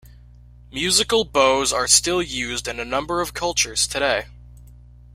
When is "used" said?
2.23-2.67